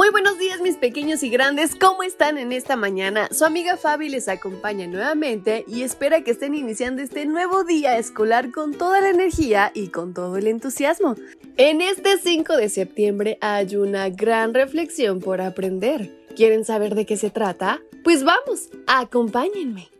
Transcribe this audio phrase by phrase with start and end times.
[0.00, 3.28] Muy buenos días mis pequeños y grandes, ¿cómo están en esta mañana?
[3.32, 8.50] Su amiga Fabi les acompaña nuevamente y espera que estén iniciando este nuevo día escolar
[8.50, 11.16] con toda la energía y con todo el entusiasmo.
[11.58, 16.10] En este 5 de septiembre hay una gran reflexión por aprender.
[16.34, 17.82] ¿Quieren saber de qué se trata?
[18.02, 19.90] Pues vamos, acompáñenme.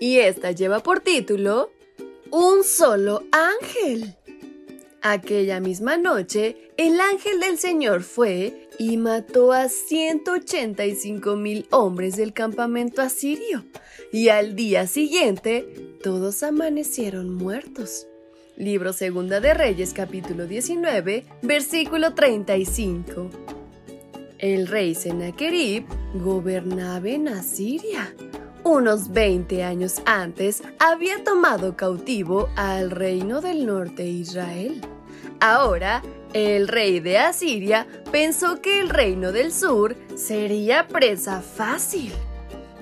[0.00, 1.70] Y esta lleva por título
[2.32, 4.16] Un solo ángel.
[5.02, 12.32] Aquella misma noche, el ángel del Señor fue y mató a 185 mil hombres del
[12.32, 13.64] campamento asirio,
[14.12, 15.62] y al día siguiente
[16.02, 18.06] todos amanecieron muertos.
[18.56, 23.30] Libro Segunda de Reyes capítulo 19, versículo 35.
[24.38, 28.14] El rey Sennacherib gobernaba en Asiria.
[28.64, 34.80] Unos 20 años antes había tomado cautivo al reino del norte de Israel.
[35.40, 42.12] Ahora, el rey de Asiria pensó que el reino del sur sería presa fácil.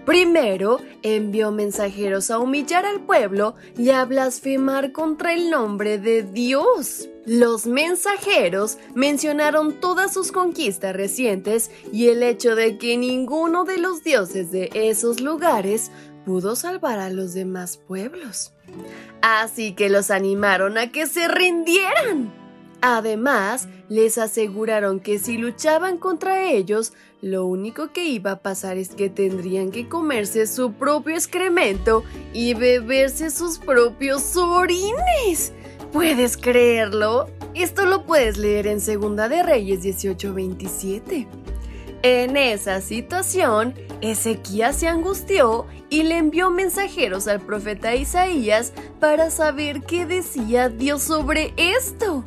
[0.04, 7.08] Primero envió mensajeros a humillar al pueblo y a blasfemar contra el nombre de Dios.
[7.24, 14.04] Los mensajeros mencionaron todas sus conquistas recientes y el hecho de que ninguno de los
[14.04, 15.90] dioses de esos lugares
[16.26, 18.52] pudo salvar a los demás pueblos.
[19.22, 22.43] Así que los animaron a que se rindieran.
[22.86, 28.90] Además, les aseguraron que si luchaban contra ellos, lo único que iba a pasar es
[28.90, 32.04] que tendrían que comerse su propio excremento
[32.34, 35.54] y beberse sus propios orines.
[35.94, 37.30] ¿Puedes creerlo?
[37.54, 41.26] Esto lo puedes leer en Segunda de Reyes 18:27.
[42.02, 43.72] En esa situación,
[44.02, 51.02] Ezequías se angustió y le envió mensajeros al profeta Isaías para saber qué decía Dios
[51.02, 52.26] sobre esto.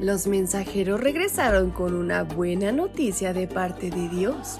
[0.00, 4.58] Los mensajeros regresaron con una buena noticia de parte de Dios.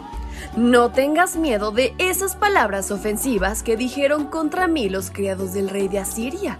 [0.56, 5.88] No tengas miedo de esas palabras ofensivas que dijeron contra mí los criados del rey
[5.88, 6.58] de Asiria.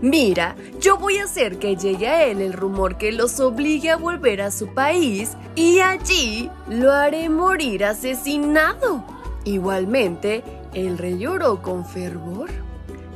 [0.00, 3.96] Mira, yo voy a hacer que llegue a él el rumor que los obligue a
[3.96, 9.04] volver a su país y allí lo haré morir asesinado.
[9.44, 10.44] Igualmente,
[10.74, 12.67] el rey lloró con fervor.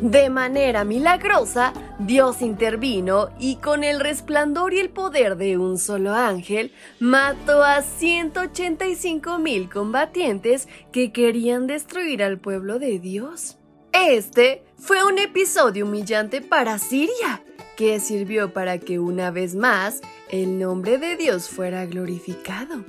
[0.03, 6.13] De manera milagrosa, Dios intervino y con el resplandor y el poder de un solo
[6.13, 13.59] ángel, mató a 185 mil combatientes que querían destruir al pueblo de Dios.
[13.93, 17.45] Este fue un episodio humillante para Siria,
[17.77, 22.85] que sirvió para que una vez más el nombre de Dios fuera glorificado.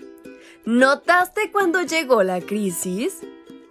[0.66, 3.20] ¿Notaste cuando llegó la crisis?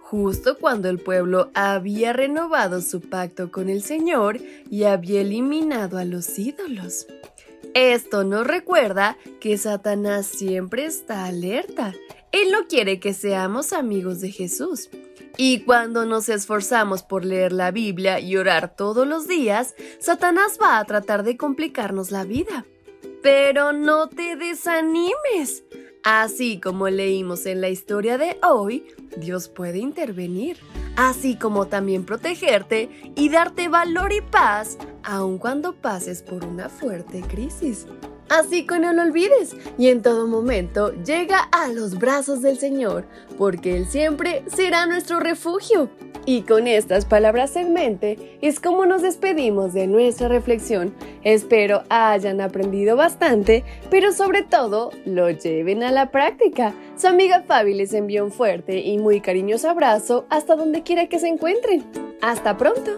[0.03, 4.37] Justo cuando el pueblo había renovado su pacto con el Señor
[4.69, 7.07] y había eliminado a los ídolos.
[7.73, 11.95] Esto nos recuerda que Satanás siempre está alerta.
[12.31, 14.89] Él no quiere que seamos amigos de Jesús.
[15.37, 20.77] Y cuando nos esforzamos por leer la Biblia y orar todos los días, Satanás va
[20.77, 22.65] a tratar de complicarnos la vida.
[23.23, 25.63] Pero no te desanimes.
[26.03, 30.57] Así como leímos en la historia de hoy, Dios puede intervenir,
[30.97, 37.21] así como también protegerte y darte valor y paz aun cuando pases por una fuerte
[37.21, 37.87] crisis.
[38.29, 43.05] Así que no lo olvides y en todo momento llega a los brazos del Señor,
[43.37, 45.89] porque Él siempre será nuestro refugio.
[46.25, 50.95] Y con estas palabras en mente es como nos despedimos de nuestra reflexión.
[51.23, 56.73] Espero hayan aprendido bastante, pero sobre todo lo lleven a la práctica.
[56.95, 61.19] Su amiga Fabi les envió un fuerte y muy cariñoso abrazo hasta donde quiera que
[61.19, 61.83] se encuentren.
[62.21, 62.91] ¡Hasta pronto!